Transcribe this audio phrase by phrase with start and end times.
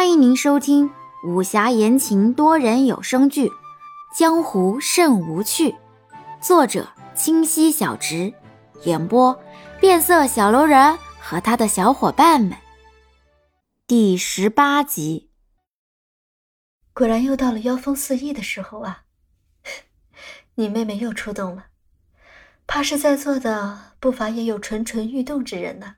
[0.00, 0.90] 欢迎您收听
[1.24, 3.48] 武侠言情多人有声剧
[4.16, 5.72] 《江湖甚无趣》，
[6.40, 8.32] 作者清溪小直，
[8.84, 9.38] 演播
[9.78, 12.56] 变色小楼人和他的小伙伴们。
[13.86, 15.28] 第十八集，
[16.94, 19.02] 果然又到了妖风四溢的时候啊！
[20.56, 21.66] 你妹妹又出动了，
[22.66, 25.96] 怕是在座的不乏也有蠢蠢欲动之人呢。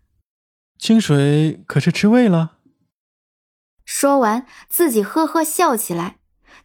[0.76, 2.58] 清水可是吃味了？
[4.02, 6.16] 说完，自己呵呵笑起来。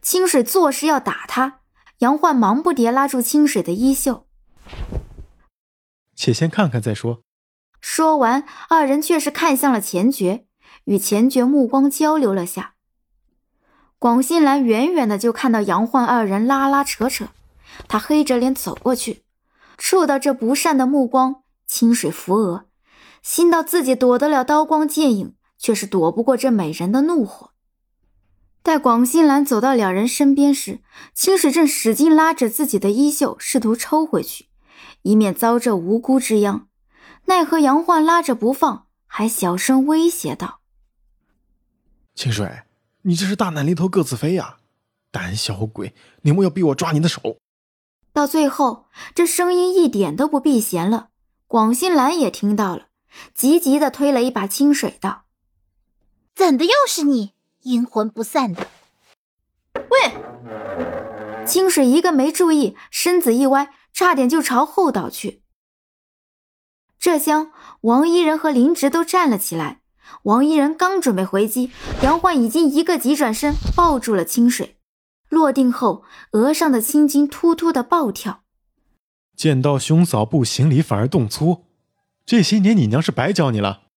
[0.02, 1.60] 清水作势要打他，
[1.98, 4.26] 杨焕忙不迭拉住清水的衣袖。
[6.16, 7.22] 且先看看再说。
[7.80, 10.46] 说完，二人却是看向了钱爵，
[10.86, 12.74] 与钱爵目光交流了下。
[14.00, 17.28] 广信兰远远的就看到杨焕二人拉拉扯扯，
[17.86, 19.22] 他黑着脸走过去，
[19.76, 22.64] 触到这不善的目光，清水扶额，
[23.22, 25.36] 心道自己躲得了刀光剑影。
[25.58, 27.50] 却是躲不过这美人的怒火。
[28.62, 30.80] 待广信兰走到两人身边时，
[31.14, 34.48] 清水正使劲拉着自己的衣袖，试图抽回去，
[35.02, 36.68] 以免遭这无辜之殃。
[37.26, 40.60] 奈何杨焕拉着不放，还小声威胁道
[42.14, 42.62] ：“清水，
[43.02, 44.56] 你这是大难临头各自飞呀！
[45.10, 47.38] 胆小鬼，你莫要逼我抓你的手！”
[48.12, 51.08] 到最后，这声音一点都不避嫌了。
[51.46, 52.88] 广信兰也听到了，
[53.32, 55.24] 急急的推了一把清水，道。
[56.38, 58.68] 怎的又是你，阴魂不散的？
[59.74, 61.44] 喂！
[61.44, 65.42] 清水一个没注意，身子一歪，差点就朝后倒去。
[66.96, 67.50] 这厢
[67.80, 69.80] 王一人和林植都站了起来。
[70.22, 71.72] 王一人刚准备回击，
[72.04, 74.76] 杨焕已经一个急转身抱住了清水，
[75.28, 78.44] 落定后额上的青筋突突的暴跳。
[79.36, 81.64] 见到兄嫂不行礼反而动粗，
[82.24, 83.87] 这些年你娘是白教你了。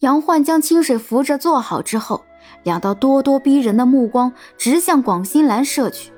[0.00, 2.24] 杨焕将清水扶着坐好之后，
[2.62, 6.12] 两道咄咄逼人的目光直向广心兰射去。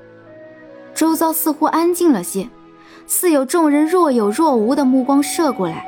[0.95, 2.51] 周遭似乎安静了些，
[3.07, 5.87] 似有众人若有若无的目光射过来。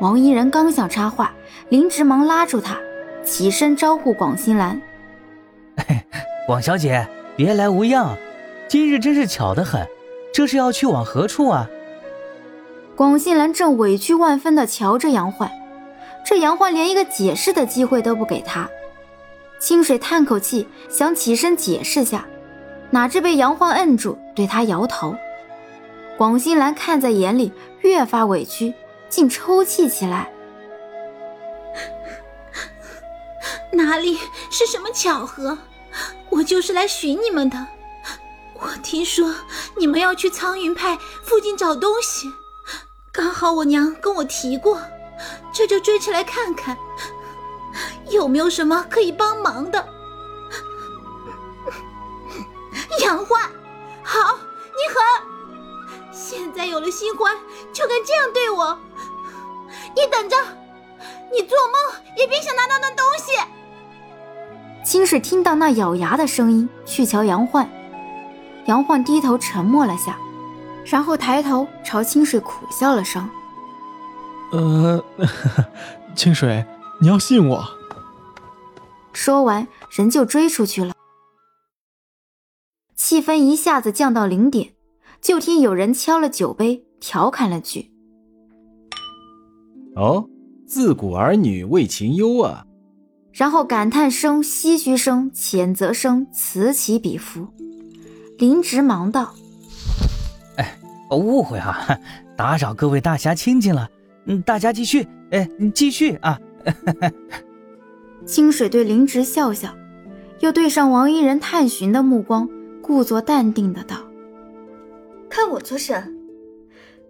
[0.00, 1.32] 王一人刚想插话，
[1.70, 2.76] 林直忙拉住他，
[3.24, 4.78] 起身招呼广心兰
[6.46, 8.14] ：“广小姐，别来无恙，
[8.68, 9.86] 今日真是巧得很。
[10.30, 11.70] 这是要去往何处啊？”
[12.94, 15.50] 广心兰正委屈万分地瞧着杨焕。
[16.24, 18.68] 这杨焕连一个解释的机会都不给他，
[19.58, 22.26] 清水叹口气，想起身解释下，
[22.90, 25.16] 哪知被杨焕摁住，对他摇头。
[26.16, 28.74] 广心兰看在眼里，越发委屈，
[29.08, 30.30] 竟抽泣起来。
[33.72, 34.18] 哪里
[34.50, 35.56] 是什么巧合？
[36.30, 37.66] 我就是来寻你们的。
[38.54, 39.34] 我听说
[39.78, 42.28] 你们要去苍云派附近找东西，
[43.12, 44.80] 刚好我娘跟我提过。
[45.52, 46.76] 这就追起来看看，
[48.10, 49.84] 有没有什么可以帮忙的。
[53.00, 53.42] 杨焕，
[54.02, 54.38] 好，
[54.76, 55.02] 你狠！
[56.12, 57.36] 现在有了新欢，
[57.72, 58.78] 就敢这样对我？
[59.94, 60.36] 你等着，
[61.32, 61.74] 你做梦
[62.16, 63.32] 也别想拿到那东西！
[64.84, 67.68] 清水听到那咬牙的声音，去瞧杨焕。
[68.66, 70.18] 杨焕低头沉默了下，
[70.84, 73.28] 然后抬头朝清水苦笑了声。
[74.50, 75.04] 呃，
[76.16, 76.64] 清水，
[77.00, 77.64] 你要信我。
[79.12, 80.94] 说完，人就追出去了。
[82.96, 84.74] 气氛一下子降到零点，
[85.20, 87.90] 就听有人敲了酒杯，调侃了句
[89.96, 90.28] ：“哦，
[90.66, 92.64] 自古儿女为情忧啊。”
[93.32, 97.46] 然后感叹声、唏嘘声、谴责声此起彼伏。
[98.38, 99.34] 林直忙道
[100.56, 100.78] ：“哎，
[101.10, 101.86] 误会啊，
[102.36, 103.88] 打扰各位大侠清静了。”
[104.28, 106.38] 嗯，大家继续，哎，继续啊！
[108.26, 109.74] 清水对林植笑笑，
[110.40, 112.46] 又对上王一人探寻的目光，
[112.82, 113.96] 故作淡定的道
[115.30, 116.14] ：“看我做甚？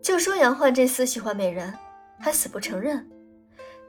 [0.01, 1.75] 就说杨焕这厮喜欢美人，
[2.21, 3.05] 还死不承认。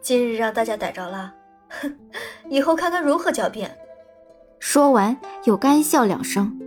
[0.01, 1.31] 今日让大家逮着了，
[1.69, 1.95] 哼，
[2.49, 3.69] 以后看他如何狡辩。”
[4.57, 6.59] 说完，又干笑两声。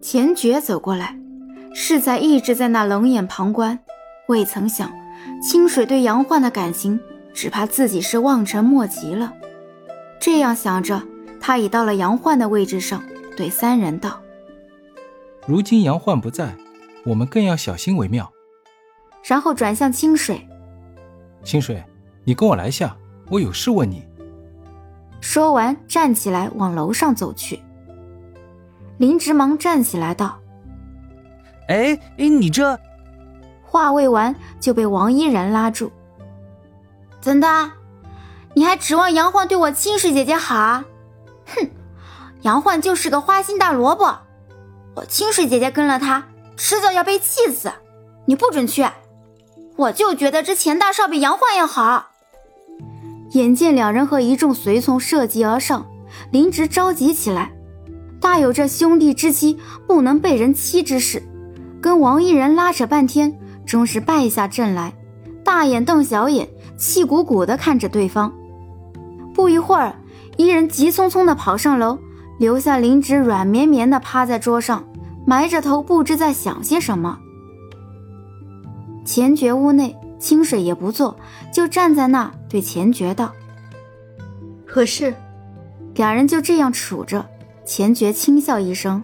[0.00, 1.18] 钱爵走过来，
[1.74, 3.80] 适才一直在那冷眼旁观。
[4.32, 4.90] 未曾想，
[5.42, 6.98] 清水对杨焕的感情，
[7.34, 9.30] 只怕自己是望尘莫及了。
[10.18, 11.02] 这样想着，
[11.38, 13.02] 他已到了杨焕的位置上，
[13.36, 14.22] 对三人道
[15.46, 16.56] ：“如今杨焕不在，
[17.04, 18.32] 我们更要小心为妙。”
[19.22, 20.48] 然后转向清水
[21.44, 21.84] ：“清水，
[22.24, 22.96] 你跟我来下，
[23.28, 24.02] 我有事问你。”
[25.20, 27.60] 说完，站起来往楼上走去。
[28.96, 30.40] 林直忙站起来道
[31.68, 32.80] ：“哎哎，你这……”
[33.72, 35.90] 话未完，就被王依然拉住。
[37.22, 37.70] 怎的？
[38.52, 40.84] 你还指望杨焕对我清水姐姐好啊？
[41.46, 41.70] 哼，
[42.42, 44.14] 杨焕就是个花心大萝卜，
[44.94, 46.22] 我清水姐姐跟了他，
[46.54, 47.72] 迟早要被气死。
[48.26, 48.86] 你不准去！
[49.76, 52.10] 我就觉得这钱大少比杨焕要好。
[53.30, 55.86] 眼见两人和一众随从涉级而上，
[56.30, 57.52] 林直着急起来，
[58.20, 59.58] 大有这兄弟之妻
[59.88, 61.22] 不能被人欺之势，
[61.80, 64.92] 跟王一人拉扯半天，终是败下阵来，
[65.44, 68.32] 大眼瞪小眼，气鼓鼓地看着对方。
[69.34, 69.94] 不一会儿，
[70.36, 71.98] 一人急匆匆地跑上楼，
[72.38, 74.84] 留下林直软绵绵地趴在桌上，
[75.26, 77.18] 埋着头不知在想些什么。
[79.04, 81.16] 钱爵屋内，清水也不坐，
[81.52, 83.32] 就站在那对钱爵道
[84.66, 85.14] ：“何事？”
[85.96, 87.24] 两人就这样处着。
[87.64, 89.02] 钱爵轻笑一声：“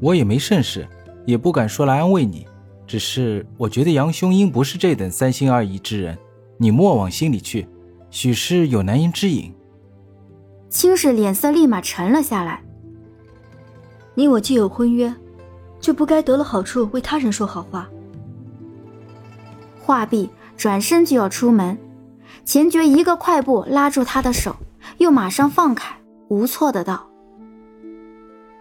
[0.00, 0.86] 我也没甚事，
[1.26, 2.46] 也不敢说来安慰你，
[2.88, 6.18] 只是我觉得杨兄应不是这等三心二意之人，
[6.56, 7.68] 你莫往心里去。”
[8.10, 9.52] 许是有难言之隐。
[10.70, 12.64] 清水脸色立马沉了下来。
[14.14, 15.14] 你我既有婚约，
[15.78, 17.86] 就不该得了好处为他人说好话。
[19.78, 21.76] 话毕，转身就要出门，
[22.46, 24.56] 钱爵一个快步拉住他的手，
[24.96, 25.94] 又马上放开，
[26.28, 27.06] 无措的道：“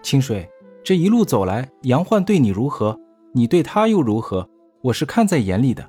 [0.04, 0.46] 清水，
[0.84, 3.00] 这一路走来，杨焕对你如何，
[3.38, 4.50] 你对他又如何？
[4.82, 5.88] 我是看在眼里的。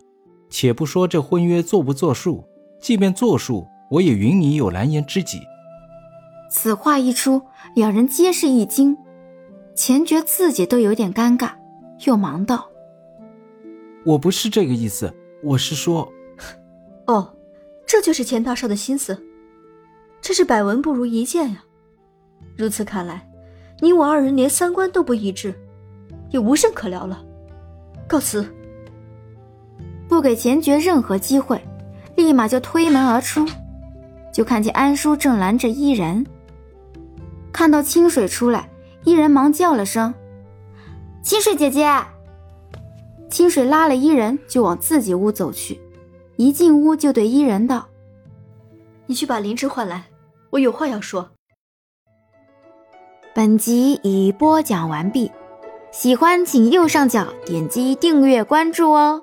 [0.50, 2.44] 且不说这婚约作不作数。”
[2.78, 5.40] 即便作数，我也允你有蓝颜知己。
[6.48, 7.42] 此话一出，
[7.74, 8.96] 两人皆是一惊，
[9.74, 11.50] 钱觉自己都有点尴尬，
[12.06, 12.68] 又忙道
[14.06, 15.12] ：“我不是这个意思，
[15.42, 16.08] 我是说……
[17.06, 17.34] 哦，
[17.84, 19.20] 这就是钱大少的心思，
[20.20, 21.64] 这是百闻不如一见呀！
[22.56, 23.28] 如此看来，
[23.80, 25.52] 你我二人连三观都不一致，
[26.30, 27.24] 也无甚可聊了。
[28.08, 28.44] 告辞。”
[30.08, 31.62] 不给钱爵任何机会。
[32.16, 33.46] 立马就推门而出，
[34.34, 36.26] 就看见安叔正拦着伊人。
[37.52, 38.68] 看到清水出来，
[39.04, 40.12] 伊人忙叫了声
[41.22, 41.88] ：“清水姐姐。”
[43.30, 45.80] 清水拉了伊人就往自己屋走去，
[46.34, 47.86] 一进屋就对伊人道
[49.06, 50.06] ：“你去把灵芝唤来，
[50.50, 51.30] 我有话要说。”
[53.32, 55.30] 本集已播讲完毕，
[55.90, 59.20] 喜欢请右上角点击订阅关注哦。